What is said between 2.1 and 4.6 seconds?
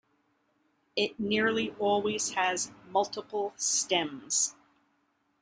has multiple stems.